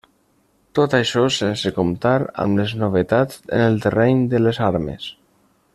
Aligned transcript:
Tot 0.77 0.95
això 0.99 1.25
sense 1.35 1.73
comptar 1.75 2.15
amb 2.45 2.59
les 2.63 2.75
novetats 2.85 3.45
en 3.59 3.65
el 3.67 3.79
terreny 3.87 4.25
de 4.33 4.41
les 4.47 4.63
armes. 4.73 5.13